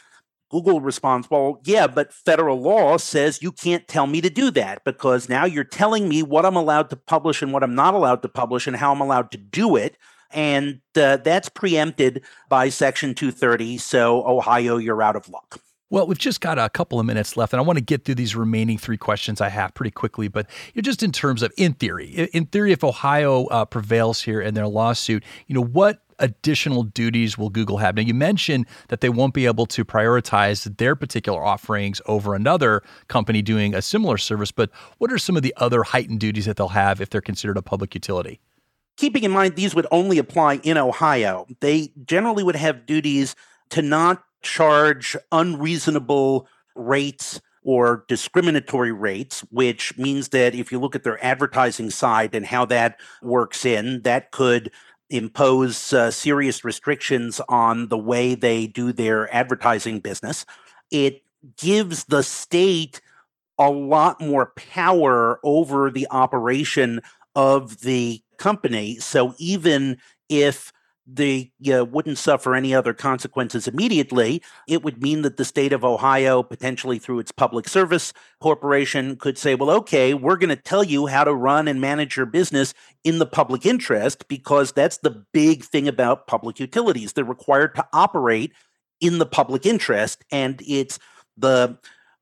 Google 0.50 0.80
responds, 0.80 1.28
well, 1.30 1.60
yeah, 1.64 1.86
but 1.86 2.12
federal 2.12 2.60
law 2.60 2.96
says 2.96 3.42
you 3.42 3.50
can't 3.50 3.88
tell 3.88 4.06
me 4.06 4.20
to 4.20 4.30
do 4.30 4.50
that 4.52 4.84
because 4.84 5.28
now 5.28 5.44
you're 5.44 5.64
telling 5.64 6.08
me 6.08 6.22
what 6.22 6.46
I'm 6.46 6.54
allowed 6.54 6.90
to 6.90 6.96
publish 6.96 7.42
and 7.42 7.52
what 7.52 7.64
I'm 7.64 7.74
not 7.74 7.94
allowed 7.94 8.22
to 8.22 8.28
publish 8.28 8.66
and 8.66 8.76
how 8.76 8.92
I'm 8.92 9.00
allowed 9.00 9.32
to 9.32 9.38
do 9.38 9.74
it. 9.74 9.96
And 10.30 10.80
uh, 10.96 11.16
that's 11.18 11.48
preempted 11.48 12.22
by 12.48 12.68
Section 12.68 13.14
230. 13.14 13.78
So, 13.78 14.26
Ohio, 14.26 14.76
you're 14.76 15.02
out 15.02 15.16
of 15.16 15.28
luck. 15.28 15.60
Well, 15.94 16.08
we've 16.08 16.18
just 16.18 16.40
got 16.40 16.58
a 16.58 16.68
couple 16.68 16.98
of 16.98 17.06
minutes 17.06 17.36
left, 17.36 17.52
and 17.52 17.60
I 17.60 17.62
want 17.62 17.78
to 17.78 17.84
get 17.84 18.04
through 18.04 18.16
these 18.16 18.34
remaining 18.34 18.78
three 18.78 18.96
questions 18.96 19.40
I 19.40 19.48
have 19.48 19.74
pretty 19.74 19.92
quickly. 19.92 20.26
But 20.26 20.50
you 20.74 20.82
just 20.82 21.04
in 21.04 21.12
terms 21.12 21.40
of, 21.40 21.52
in 21.56 21.74
theory, 21.74 22.28
in 22.32 22.46
theory, 22.46 22.72
if 22.72 22.82
Ohio 22.82 23.44
uh, 23.46 23.64
prevails 23.64 24.20
here 24.20 24.40
in 24.40 24.54
their 24.54 24.66
lawsuit, 24.66 25.22
you 25.46 25.54
know, 25.54 25.62
what 25.62 26.02
additional 26.18 26.82
duties 26.82 27.38
will 27.38 27.48
Google 27.48 27.78
have? 27.78 27.94
Now, 27.94 28.02
you 28.02 28.12
mentioned 28.12 28.66
that 28.88 29.02
they 29.02 29.08
won't 29.08 29.34
be 29.34 29.46
able 29.46 29.66
to 29.66 29.84
prioritize 29.84 30.78
their 30.78 30.96
particular 30.96 31.44
offerings 31.44 32.02
over 32.06 32.34
another 32.34 32.82
company 33.06 33.40
doing 33.40 33.72
a 33.72 33.80
similar 33.80 34.18
service, 34.18 34.50
but 34.50 34.72
what 34.98 35.12
are 35.12 35.18
some 35.18 35.36
of 35.36 35.44
the 35.44 35.54
other 35.58 35.84
heightened 35.84 36.18
duties 36.18 36.46
that 36.46 36.56
they'll 36.56 36.68
have 36.70 37.00
if 37.00 37.08
they're 37.08 37.20
considered 37.20 37.56
a 37.56 37.62
public 37.62 37.94
utility? 37.94 38.40
Keeping 38.96 39.22
in 39.22 39.30
mind 39.30 39.54
these 39.54 39.76
would 39.76 39.86
only 39.92 40.18
apply 40.18 40.56
in 40.64 40.76
Ohio, 40.76 41.46
they 41.60 41.92
generally 42.04 42.42
would 42.42 42.56
have 42.56 42.84
duties 42.84 43.36
to 43.70 43.80
not 43.80 44.24
charge 44.44 45.16
unreasonable 45.32 46.46
rates 46.76 47.40
or 47.64 48.04
discriminatory 48.08 48.92
rates, 48.92 49.40
which 49.50 49.96
means 49.98 50.28
that 50.28 50.54
if 50.54 50.70
you 50.70 50.78
look 50.78 50.94
at 50.94 51.02
their 51.02 51.22
advertising 51.24 51.90
side 51.90 52.34
and 52.34 52.46
how 52.46 52.64
that 52.66 53.00
works 53.22 53.64
in, 53.64 54.02
that 54.02 54.30
could 54.30 54.70
impose 55.10 55.92
uh, 55.92 56.10
serious 56.10 56.64
restrictions 56.64 57.40
on 57.48 57.88
the 57.88 57.98
way 57.98 58.34
they 58.34 58.66
do 58.66 58.92
their 58.92 59.32
advertising 59.34 59.98
business. 59.98 60.44
It 60.90 61.22
gives 61.56 62.04
the 62.04 62.22
state 62.22 63.00
a 63.58 63.70
lot 63.70 64.20
more 64.20 64.52
power 64.56 65.40
over 65.42 65.90
the 65.90 66.06
operation 66.10 67.00
of 67.34 67.80
the 67.80 68.22
company. 68.38 68.96
So 68.96 69.34
even 69.38 69.98
if 70.28 70.72
they 71.06 71.52
uh, 71.70 71.84
wouldn't 71.84 72.16
suffer 72.16 72.54
any 72.54 72.74
other 72.74 72.94
consequences 72.94 73.68
immediately. 73.68 74.42
It 74.66 74.82
would 74.82 75.02
mean 75.02 75.20
that 75.22 75.36
the 75.36 75.44
state 75.44 75.72
of 75.72 75.84
Ohio, 75.84 76.42
potentially 76.42 76.98
through 76.98 77.18
its 77.18 77.30
public 77.30 77.68
service 77.68 78.12
corporation, 78.40 79.16
could 79.16 79.36
say, 79.36 79.54
well, 79.54 79.70
okay, 79.70 80.14
we're 80.14 80.38
going 80.38 80.48
to 80.48 80.56
tell 80.56 80.82
you 80.82 81.06
how 81.06 81.24
to 81.24 81.34
run 81.34 81.68
and 81.68 81.80
manage 81.80 82.16
your 82.16 82.26
business 82.26 82.72
in 83.02 83.18
the 83.18 83.26
public 83.26 83.66
interest, 83.66 84.28
because 84.28 84.72
that's 84.72 84.98
the 84.98 85.24
big 85.32 85.62
thing 85.62 85.86
about 85.88 86.26
public 86.26 86.58
utilities. 86.58 87.12
They're 87.12 87.24
required 87.24 87.74
to 87.74 87.86
operate 87.92 88.52
in 89.00 89.18
the 89.18 89.26
public 89.26 89.66
interest, 89.66 90.24
and 90.30 90.62
it's 90.66 90.98
the 91.36 91.78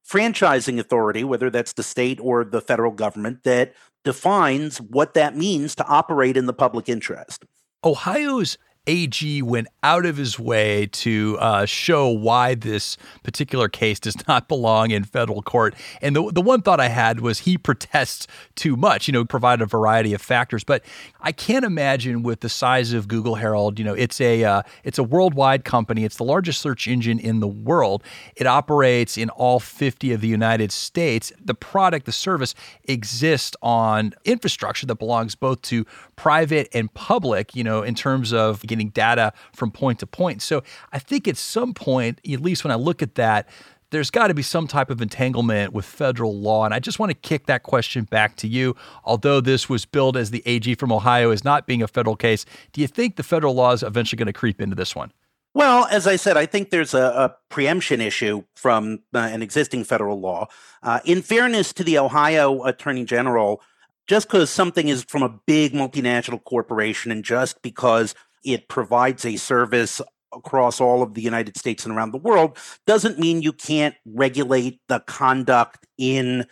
franchising 0.09 0.81
authority, 0.81 1.23
whether 1.23 1.51
that's 1.51 1.75
the 1.75 1.85
state 1.85 2.19
or 2.21 2.45
the 2.45 2.61
federal 2.61 2.91
government, 2.91 3.45
that 3.45 3.75
defines 4.05 4.81
what 4.81 5.15
that 5.15 5.37
means 5.37 5.77
to 5.77 5.87
operate 5.87 6.37
in 6.37 6.47
the 6.47 6.53
public 6.53 6.89
interest. 6.89 7.45
Ohio's 7.85 8.59
AG 8.87 9.43
went 9.43 9.69
out 9.85 10.05
of 10.05 10.17
his 10.17 10.39
way 10.39 10.87
to 10.87 11.37
uh, 11.41 11.65
show 11.67 12.09
why 12.09 12.55
this 12.55 12.97
particular 13.23 13.69
case 13.69 14.01
does 14.01 14.17
not 14.29 14.49
belong 14.49 14.91
in 14.91 15.05
federal 15.05 15.43
court. 15.43 15.75
And 16.01 16.17
the, 16.17 16.33
the 16.33 16.41
one 16.41 16.63
thought 16.63 16.81
I 16.81 16.89
had 16.89 17.21
was 17.21 17.41
he 17.41 17.57
protests 17.57 18.27
too 18.57 18.77
much, 18.77 19.07
you 19.07 19.13
know, 19.13 19.25
provide 19.25 19.61
a 19.61 19.67
variety 19.67 20.15
of 20.15 20.21
factors. 20.21 20.65
But 20.65 20.85
I 21.21 21.31
can't 21.33 21.65
imagine 21.65 22.23
with 22.23 22.41
the 22.41 22.49
size 22.49 22.93
of 22.93 23.07
Google 23.07 23.37
Harold, 23.37 23.79
you 23.79 23.85
know, 23.85 23.95
it's 23.95 24.21
a 24.21 24.45
uh, 24.45 24.63
it's 24.83 24.99
a 24.99 25.05
worldwide 25.05 25.65
company. 25.65 26.05
It's 26.05 26.17
the 26.17 26.25
largest 26.25 26.61
search 26.61 26.89
engine 26.89 27.19
in 27.19 27.41
the 27.41 27.49
world. 27.49 28.03
It 28.37 28.47
operates 28.47 29.17
in 29.17 29.31
all 29.31 29.61
50 29.61 30.13
of 30.13 30.21
the 30.21 30.29
United 30.29 30.73
States. 30.73 31.33
The 31.43 31.55
product, 31.55 32.07
the 32.07 32.13
service 32.13 32.55
exists 32.85 33.57
on 33.63 34.15
infrastructure 34.25 34.87
that 34.87 34.97
belongs 34.97 35.35
both 35.35 35.63
to 35.63 35.87
private 36.17 36.69
and 36.73 36.93
public, 36.95 37.55
you 37.55 37.65
know, 37.65 37.83
in 37.83 37.95
terms 37.95 38.33
of 38.33 38.65
getting 38.73 38.91
data 38.91 39.33
from 39.53 39.71
point 39.71 39.99
to 40.01 40.07
point. 40.07 40.43
So 40.43 40.63
I 40.93 40.99
think 40.99 41.29
at 41.29 41.37
some 41.37 41.75
point, 41.75 42.21
at 42.31 42.41
least 42.41 42.65
when 42.65 42.71
I 42.71 42.77
look 42.77 43.03
at 43.03 43.15
that, 43.17 43.49
there's 43.91 44.11
got 44.11 44.29
to 44.29 44.35
be 44.35 44.43
some 44.43 44.67
type 44.67 44.91
of 44.91 45.03
entanglement 45.03 45.73
with 45.75 45.85
federal 45.85 46.37
law. 46.37 46.65
And 46.65 46.73
I 46.73 46.79
just 46.79 46.99
want 46.99 47.11
to 47.11 47.15
kick 47.15 47.47
that 47.47 47.63
question 47.63 48.05
back 48.05 48.37
to 48.37 48.49
you. 48.49 48.75
Although 49.05 49.41
this 49.41 49.69
was 49.69 49.85
billed 49.85 50.17
as 50.17 50.31
the 50.31 50.43
AG 50.47 50.75
from 50.77 50.91
Ohio 50.91 51.31
as 51.31 51.45
not 51.45 51.67
being 51.67 51.83
a 51.83 51.89
federal 51.89 52.17
case, 52.17 52.47
do 52.73 52.81
you 52.81 52.87
think 52.87 53.17
the 53.17 53.23
federal 53.23 53.55
law 53.55 53.73
is 53.73 53.83
eventually 53.83 54.17
going 54.17 54.27
to 54.27 54.33
creep 54.33 54.61
into 54.61 54.75
this 54.75 54.97
one? 54.97 55.13
Well, 55.55 55.87
as 55.91 56.07
I 56.07 56.17
said, 56.17 56.39
I 56.39 56.47
think 56.47 56.71
there's 56.71 56.95
a, 56.95 57.03
a 57.03 57.37
preemption 57.51 58.01
issue 58.01 58.45
from 58.57 59.01
uh, 59.13 59.19
an 59.19 59.43
existing 59.43 59.85
federal 59.85 60.19
law. 60.19 60.49
Uh, 60.83 61.01
in 61.05 61.21
fairness 61.21 61.75
to 61.75 61.85
the 61.85 61.99
Ohio 61.99 62.63
Attorney 62.65 63.05
General, 63.05 63.61
just 64.07 64.29
because 64.29 64.49
something 64.49 64.89
is 64.89 65.05
from 65.05 65.23
a 65.23 65.29
big 65.29 65.75
multinational 65.75 66.43
corporation 66.43 67.13
and 67.13 67.23
just 67.23 67.61
because 67.61 68.15
it 68.45 68.69
provides 68.69 69.25
a 69.25 69.37
service 69.37 70.01
across 70.35 70.81
all 70.81 71.03
of 71.03 71.15
the 71.15 71.23
United 71.23 71.57
States 71.57 71.85
and 71.85 71.95
around 71.95 72.11
the 72.11 72.19
world 72.19 72.57
doesn't 72.87 73.19
mean 73.19 73.43
you 73.43 73.53
can't 73.53 73.95
regulate 74.07 74.81
the 74.89 75.01
conduct 75.01 75.87
in 75.99 76.47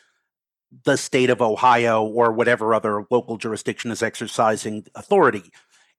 the 0.85 0.97
state 0.97 1.31
of 1.31 1.43
Ohio 1.43 2.05
or 2.05 2.33
whatever 2.33 2.75
other 2.75 3.05
local 3.11 3.37
jurisdiction 3.37 3.91
is 3.91 4.03
exercising 4.03 4.87
authority. 4.95 5.51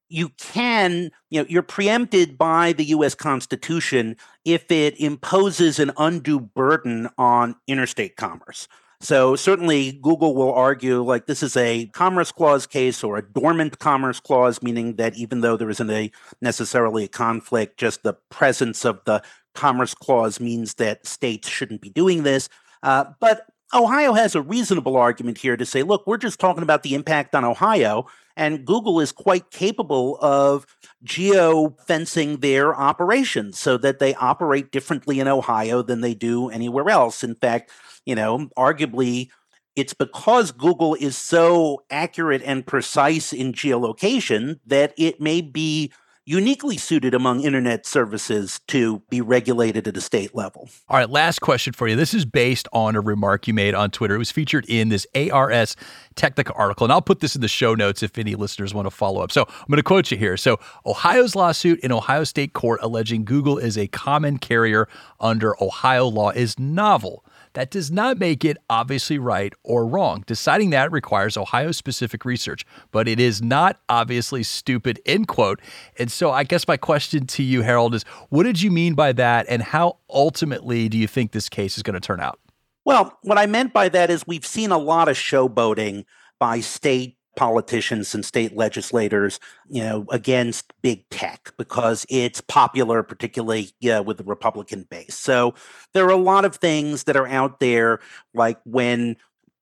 You 0.08 0.30
can, 0.38 1.10
you 1.30 1.40
know, 1.40 1.46
you're 1.48 1.62
preempted 1.62 2.38
by 2.38 2.72
the 2.72 2.84
US 2.86 3.14
Constitution 3.14 4.16
if 4.44 4.70
it 4.70 4.98
imposes 5.00 5.78
an 5.78 5.92
undue 5.96 6.40
burden 6.40 7.08
on 7.18 7.56
interstate 7.66 8.16
commerce. 8.16 8.68
So 9.02 9.34
certainly 9.34 9.98
Google 10.00 10.32
will 10.32 10.52
argue 10.52 11.02
like 11.02 11.26
this 11.26 11.42
is 11.42 11.56
a 11.56 11.86
commerce 11.86 12.30
clause 12.30 12.68
case 12.68 13.02
or 13.02 13.16
a 13.16 13.22
dormant 13.22 13.80
commerce 13.80 14.20
clause, 14.20 14.62
meaning 14.62 14.94
that 14.94 15.16
even 15.16 15.40
though 15.40 15.56
there 15.56 15.70
isn't 15.70 15.90
a 15.90 16.12
necessarily 16.40 17.04
a 17.04 17.08
conflict, 17.08 17.78
just 17.78 18.04
the 18.04 18.14
presence 18.30 18.84
of 18.84 19.00
the 19.04 19.20
commerce 19.54 19.92
clause 19.92 20.38
means 20.38 20.74
that 20.74 21.04
states 21.04 21.48
shouldn't 21.48 21.80
be 21.80 21.90
doing 21.90 22.22
this. 22.22 22.48
Uh, 22.84 23.06
but 23.18 23.46
Ohio 23.74 24.12
has 24.12 24.34
a 24.34 24.42
reasonable 24.42 24.96
argument 24.96 25.38
here 25.38 25.56
to 25.56 25.64
say, 25.64 25.82
look, 25.82 26.06
we're 26.06 26.18
just 26.18 26.38
talking 26.38 26.62
about 26.62 26.82
the 26.82 26.94
impact 26.94 27.34
on 27.34 27.44
Ohio, 27.44 28.06
and 28.36 28.66
Google 28.66 29.00
is 29.00 29.12
quite 29.12 29.50
capable 29.50 30.18
of 30.20 30.66
geo 31.02 31.70
fencing 31.86 32.38
their 32.38 32.74
operations 32.74 33.58
so 33.58 33.78
that 33.78 33.98
they 33.98 34.14
operate 34.16 34.72
differently 34.72 35.20
in 35.20 35.28
Ohio 35.28 35.82
than 35.82 36.02
they 36.02 36.14
do 36.14 36.50
anywhere 36.50 36.90
else. 36.90 37.24
In 37.24 37.34
fact, 37.34 37.70
you 38.04 38.14
know, 38.14 38.50
arguably, 38.56 39.30
it's 39.74 39.94
because 39.94 40.52
Google 40.52 40.94
is 40.94 41.16
so 41.16 41.82
accurate 41.90 42.42
and 42.44 42.66
precise 42.66 43.32
in 43.32 43.54
geolocation 43.54 44.60
that 44.66 44.92
it 44.98 45.20
may 45.20 45.40
be 45.40 45.92
uniquely 46.24 46.76
suited 46.76 47.14
among 47.14 47.40
internet 47.40 47.84
services 47.84 48.60
to 48.68 49.02
be 49.10 49.20
regulated 49.20 49.88
at 49.88 49.96
a 49.96 50.00
state 50.00 50.34
level. 50.34 50.68
All 50.88 50.96
right, 50.96 51.10
last 51.10 51.40
question 51.40 51.72
for 51.72 51.88
you. 51.88 51.96
This 51.96 52.14
is 52.14 52.24
based 52.24 52.68
on 52.72 52.94
a 52.94 53.00
remark 53.00 53.48
you 53.48 53.54
made 53.54 53.74
on 53.74 53.90
Twitter. 53.90 54.14
It 54.14 54.18
was 54.18 54.30
featured 54.30 54.64
in 54.68 54.88
this 54.88 55.06
Ars 55.32 55.76
Technica 56.14 56.52
article, 56.52 56.84
and 56.84 56.92
I'll 56.92 57.02
put 57.02 57.20
this 57.20 57.34
in 57.34 57.40
the 57.40 57.48
show 57.48 57.74
notes 57.74 58.02
if 58.02 58.16
any 58.18 58.34
listeners 58.34 58.72
want 58.72 58.86
to 58.86 58.90
follow 58.90 59.20
up. 59.20 59.32
So 59.32 59.42
I'm 59.48 59.66
going 59.68 59.78
to 59.78 59.82
quote 59.82 60.10
you 60.10 60.16
here. 60.16 60.36
So, 60.36 60.60
Ohio's 60.86 61.34
lawsuit 61.34 61.80
in 61.80 61.90
Ohio 61.90 62.24
State 62.24 62.52
Court 62.52 62.78
alleging 62.82 63.24
Google 63.24 63.58
is 63.58 63.76
a 63.76 63.88
common 63.88 64.38
carrier 64.38 64.88
under 65.20 65.60
Ohio 65.62 66.06
law 66.06 66.30
is 66.30 66.58
novel 66.58 67.24
that 67.54 67.70
does 67.70 67.90
not 67.90 68.18
make 68.18 68.44
it 68.44 68.56
obviously 68.70 69.18
right 69.18 69.52
or 69.62 69.86
wrong. 69.86 70.24
Deciding 70.26 70.70
that 70.70 70.90
requires 70.92 71.36
Ohio 71.36 71.72
specific 71.72 72.24
research, 72.24 72.64
but 72.90 73.08
it 73.08 73.20
is 73.20 73.42
not 73.42 73.80
obviously 73.88 74.42
stupid, 74.42 75.00
end 75.06 75.28
quote. 75.28 75.60
And 75.98 76.10
so 76.10 76.30
I 76.30 76.44
guess 76.44 76.66
my 76.66 76.76
question 76.76 77.26
to 77.26 77.42
you, 77.42 77.62
Harold, 77.62 77.94
is 77.94 78.04
what 78.30 78.44
did 78.44 78.62
you 78.62 78.70
mean 78.70 78.94
by 78.94 79.12
that? 79.12 79.46
And 79.48 79.62
how 79.62 79.98
ultimately 80.08 80.88
do 80.88 80.98
you 80.98 81.06
think 81.06 81.32
this 81.32 81.48
case 81.48 81.76
is 81.76 81.82
going 81.82 81.94
to 81.94 82.00
turn 82.00 82.20
out? 82.20 82.38
Well, 82.84 83.18
what 83.22 83.38
I 83.38 83.46
meant 83.46 83.72
by 83.72 83.88
that 83.90 84.10
is 84.10 84.26
we've 84.26 84.46
seen 84.46 84.72
a 84.72 84.78
lot 84.78 85.08
of 85.08 85.16
showboating 85.16 86.04
by 86.38 86.60
state 86.60 87.16
politicians 87.36 88.14
and 88.14 88.24
state 88.24 88.56
legislators, 88.56 89.40
you 89.68 89.82
know, 89.82 90.06
against 90.10 90.72
big 90.82 91.08
tech 91.10 91.52
because 91.56 92.06
it's 92.08 92.40
popular, 92.40 93.02
particularly 93.02 93.70
yeah, 93.80 94.00
with 94.00 94.18
the 94.18 94.24
Republican 94.24 94.86
base. 94.90 95.14
So 95.14 95.54
there 95.92 96.04
are 96.06 96.10
a 96.10 96.16
lot 96.16 96.44
of 96.44 96.56
things 96.56 97.04
that 97.04 97.16
are 97.16 97.28
out 97.28 97.60
there, 97.60 98.00
like 98.34 98.58
when 98.64 99.16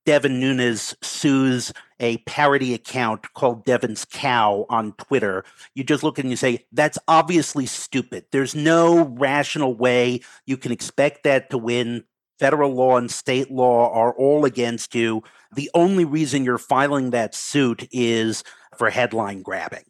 Devin 0.07 0.41
Nunes 0.41 0.97
sues 1.03 1.73
a 2.01 2.17
parody 2.19 2.75
account 2.75 3.33
called 3.35 3.65
Devin's 3.65 4.05
Cow 4.07 4.67
on 4.71 4.93
Twitter, 4.95 5.45
you 5.75 5.85
just 5.85 6.03
look 6.03 6.19
and 6.19 6.31
you 6.31 6.37
say, 6.37 6.67
that's 6.73 6.99
obviously 7.07 7.67
stupid. 7.67 8.25
There's 8.33 8.55
no 8.55 9.05
rational 9.05 9.75
way 9.75 10.21
you 10.47 10.57
can 10.57 10.73
expect 10.73 11.25
that 11.25 11.51
to 11.51 11.59
win 11.59 12.05
federal 12.41 12.75
law 12.75 12.97
and 12.97 13.11
state 13.11 13.51
law 13.51 13.93
are 13.93 14.13
all 14.15 14.45
against 14.45 14.95
you. 14.95 15.23
The 15.55 15.71
only 15.75 16.05
reason 16.05 16.45
you're 16.45 16.59
filing 16.59 17.11
that 17.11 17.35
suit 17.35 17.87
is 17.93 18.43
for 18.77 18.91
headline 18.91 19.43
grabbing. 19.43 19.85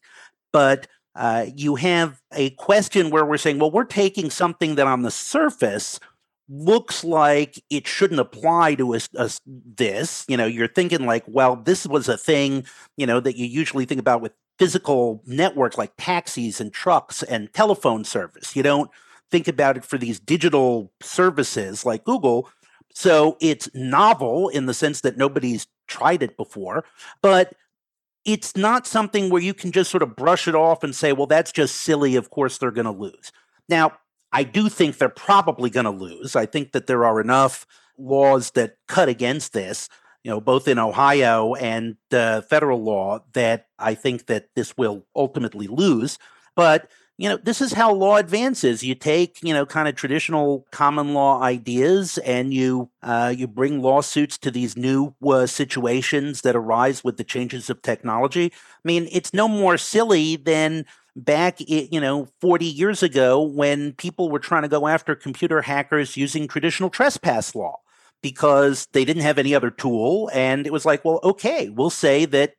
But 0.53 0.89
uh, 1.15 1.47
you 1.55 1.77
have 1.77 2.21
a 2.33 2.51
question 2.51 3.11
where 3.11 3.25
we're 3.25 3.39
saying, 3.39 3.59
well, 3.59 3.71
we're 3.71 3.85
taking 3.85 4.31
something 4.31 4.75
that 4.75 4.87
on 4.87 5.03
the 5.03 5.11
surface 5.11 6.01
looks 6.49 7.05
like 7.05 7.63
it 7.71 7.87
shouldn't 7.87 8.21
apply 8.21 8.75
to 8.75 8.95
us, 8.95 9.09
us, 9.17 9.41
this. 9.47 10.25
You 10.29 10.37
know, 10.37 10.47
you're 10.47 10.69
thinking 10.69 11.07
like, 11.07 11.25
well, 11.29 11.57
this 11.57 11.87
was 11.87 12.09
a 12.09 12.19
thing, 12.19 12.65
you 12.97 13.07
know, 13.07 13.21
that 13.21 13.37
you 13.37 13.47
usually 13.47 13.85
think 13.85 14.01
about 14.01 14.21
with 14.21 14.33
physical 14.59 15.23
networks 15.27 15.79
like 15.79 15.93
taxis 15.97 16.61
and 16.61 16.73
trucks 16.73 17.23
and 17.23 17.53
telephone 17.55 18.05
service. 18.05 18.55
You 18.57 18.63
don't 18.63 18.91
think 19.31 19.49
about 19.49 19.77
it 19.77 19.85
for 19.85 19.99
these 19.99 20.21
digital 20.21 20.93
services 21.01 21.85
like 21.85 22.05
Google. 22.05 22.49
So 22.93 23.37
it's 23.41 23.69
novel 23.75 24.49
in 24.49 24.67
the 24.67 24.75
sense 24.75 25.01
that 25.03 25.17
nobody's 25.17 25.67
tried 25.87 26.23
it 26.23 26.37
before, 26.37 26.85
but 27.23 27.55
it's 28.25 28.57
not 28.57 28.87
something 28.87 29.31
where 29.31 29.43
you 29.43 29.55
can 29.55 29.73
just 29.73 29.91
sort 29.91 30.03
of 30.03 30.17
brush 30.17 30.47
it 30.47 30.55
off 30.55 30.85
and 30.85 30.95
say, 30.95 31.13
well, 31.13 31.27
that's 31.27 31.53
just 31.53 31.77
silly. 31.77 32.17
Of 32.17 32.31
course, 32.31 32.59
they're 32.59 32.71
going 32.71 32.85
to 32.85 32.91
lose. 32.91 33.33
Now, 33.69 33.93
I 34.33 34.43
do 34.43 34.69
think 34.69 34.99
they're 34.99 35.09
probably 35.09 35.71
going 35.71 35.85
to 35.85 35.91
lose. 35.91 36.37
I 36.37 36.47
think 36.47 36.73
that 36.73 36.87
there 36.87 37.05
are 37.05 37.21
enough 37.21 37.67
laws 37.97 38.53
that 38.53 38.77
cut 38.89 39.09
against 39.09 39.53
this, 39.53 39.89
you 40.23 40.31
know, 40.31 40.41
both 40.41 40.69
in 40.69 40.79
Ohio 40.79 41.55
and 41.55 41.97
uh, 42.13 42.43
federal 42.43 42.83
law, 42.83 43.21
that 43.33 43.67
I 43.79 43.95
think 43.95 44.27
that 44.27 44.49
this 44.55 44.77
will 44.77 45.07
ultimately 45.17 45.67
lose. 45.67 46.19
But 46.55 46.91
you 47.21 47.29
know, 47.29 47.37
this 47.37 47.61
is 47.61 47.75
how 47.75 47.93
law 47.93 48.17
advances. 48.17 48.83
You 48.83 48.95
take, 48.95 49.41
you 49.43 49.53
know, 49.53 49.67
kind 49.67 49.87
of 49.87 49.95
traditional 49.95 50.67
common 50.71 51.13
law 51.13 51.43
ideas 51.43 52.17
and 52.17 52.55
you 52.55 52.89
uh, 53.03 53.35
you 53.37 53.47
bring 53.47 53.83
lawsuits 53.83 54.39
to 54.39 54.51
these 54.51 54.75
new 54.75 55.15
uh, 55.29 55.45
situations 55.45 56.41
that 56.41 56.57
arise 56.57 57.05
with 57.05 57.19
the 57.19 57.25
changes 57.25 57.69
of 57.69 57.83
technology. 57.83 58.47
I 58.55 58.81
mean, 58.85 59.07
it's 59.13 59.35
no 59.35 59.49
more 59.49 59.77
silly 59.77 60.37
than 60.37 60.87
back, 61.15 61.59
you 61.61 62.01
know, 62.01 62.27
40 62.41 62.65
years 62.65 63.03
ago 63.03 63.43
when 63.43 63.93
people 63.93 64.31
were 64.31 64.39
trying 64.39 64.63
to 64.63 64.69
go 64.69 64.87
after 64.89 65.15
computer 65.15 65.61
hackers 65.61 66.17
using 66.17 66.49
traditional 66.49 66.89
trespass 66.89 67.55
law 67.55 67.81
because 68.23 68.87
they 68.93 69.05
didn't 69.05 69.25
have 69.25 69.39
any 69.39 69.55
other 69.55 69.71
tool. 69.71 70.31
And 70.33 70.67
it 70.67 70.73
was 70.73 70.87
like, 70.87 71.05
well, 71.05 71.21
okay, 71.23 71.69
we'll 71.69 71.91
say 71.91 72.25
that 72.25 72.55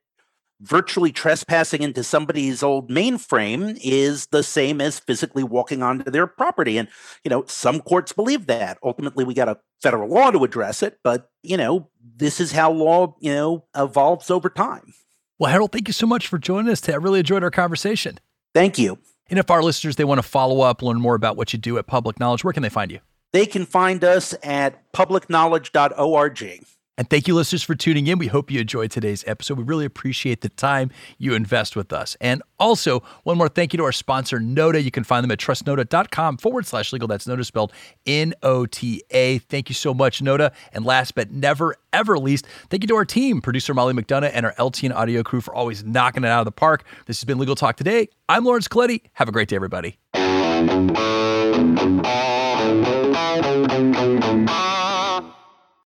virtually 0.61 1.11
trespassing 1.11 1.81
into 1.81 2.03
somebody's 2.03 2.61
old 2.61 2.89
mainframe 2.89 3.79
is 3.83 4.27
the 4.27 4.43
same 4.43 4.79
as 4.79 4.99
physically 4.99 5.43
walking 5.43 5.81
onto 5.81 6.09
their 6.11 6.27
property. 6.27 6.77
And, 6.77 6.87
you 7.23 7.29
know, 7.29 7.43
some 7.47 7.81
courts 7.81 8.13
believe 8.13 8.45
that. 8.47 8.77
Ultimately, 8.83 9.23
we 9.23 9.33
got 9.33 9.49
a 9.49 9.57
federal 9.81 10.09
law 10.09 10.31
to 10.31 10.43
address 10.43 10.83
it, 10.83 10.99
but, 11.03 11.29
you 11.41 11.57
know, 11.57 11.89
this 12.15 12.39
is 12.39 12.51
how 12.51 12.71
law, 12.71 13.15
you 13.19 13.33
know, 13.33 13.65
evolves 13.75 14.29
over 14.29 14.49
time. 14.49 14.93
Well, 15.39 15.51
Harold, 15.51 15.71
thank 15.71 15.87
you 15.87 15.93
so 15.93 16.05
much 16.05 16.27
for 16.27 16.37
joining 16.37 16.71
us 16.71 16.81
today. 16.81 16.93
I 16.93 16.97
really 16.97 17.19
enjoyed 17.19 17.43
our 17.43 17.49
conversation. 17.51 18.19
Thank 18.53 18.77
you. 18.77 18.99
And 19.29 19.39
if 19.39 19.49
our 19.49 19.63
listeners 19.63 19.95
they 19.95 20.03
want 20.03 20.19
to 20.19 20.27
follow 20.27 20.61
up, 20.61 20.83
learn 20.83 21.01
more 21.01 21.15
about 21.15 21.37
what 21.37 21.53
you 21.53 21.57
do 21.57 21.77
at 21.77 21.87
Public 21.87 22.19
Knowledge, 22.19 22.43
where 22.43 22.53
can 22.53 22.61
they 22.61 22.69
find 22.69 22.91
you? 22.91 22.99
They 23.33 23.45
can 23.45 23.65
find 23.65 24.03
us 24.03 24.35
at 24.43 24.91
publicknowledge.org. 24.91 26.65
And 26.97 27.09
thank 27.09 27.27
you, 27.27 27.33
listeners, 27.35 27.63
for 27.63 27.73
tuning 27.73 28.07
in. 28.07 28.19
We 28.19 28.27
hope 28.27 28.51
you 28.51 28.59
enjoyed 28.59 28.91
today's 28.91 29.23
episode. 29.25 29.57
We 29.57 29.63
really 29.63 29.85
appreciate 29.85 30.41
the 30.41 30.49
time 30.49 30.91
you 31.17 31.33
invest 31.33 31.75
with 31.75 31.93
us. 31.93 32.17
And 32.21 32.43
also, 32.59 33.01
one 33.23 33.37
more 33.37 33.49
thank 33.49 33.73
you 33.73 33.77
to 33.77 33.83
our 33.85 33.91
sponsor, 33.91 34.39
Nota. 34.39 34.81
You 34.81 34.91
can 34.91 35.03
find 35.03 35.23
them 35.23 35.31
at 35.31 35.39
trustnota.com 35.39 36.37
forward 36.37 36.65
slash 36.67 36.93
legal. 36.93 37.07
That's 37.07 37.25
Nota 37.25 37.43
spelled 37.43 37.71
N 38.05 38.33
O 38.43 38.65
T 38.65 39.01
A. 39.09 39.39
Thank 39.39 39.69
you 39.69 39.73
so 39.73 39.93
much, 39.93 40.21
Nota. 40.21 40.51
And 40.73 40.85
last 40.85 41.15
but 41.15 41.31
never, 41.31 41.75
ever 41.93 42.19
least, 42.19 42.45
thank 42.69 42.83
you 42.83 42.87
to 42.87 42.95
our 42.95 43.05
team, 43.05 43.41
producer 43.41 43.73
Molly 43.73 43.93
McDonough 43.93 44.31
and 44.33 44.45
our 44.45 44.53
LTN 44.55 44.93
audio 44.93 45.23
crew 45.23 45.41
for 45.41 45.55
always 45.55 45.83
knocking 45.83 46.23
it 46.23 46.27
out 46.27 46.41
of 46.41 46.45
the 46.45 46.51
park. 46.51 46.83
This 47.07 47.19
has 47.19 47.25
been 47.25 47.39
Legal 47.39 47.55
Talk 47.55 47.77
Today. 47.77 48.09
I'm 48.29 48.43
Lawrence 48.43 48.67
Colletti. 48.67 49.01
Have 49.13 49.27
a 49.27 49.31
great 49.31 49.47
day, 49.47 49.55
everybody. 49.55 49.97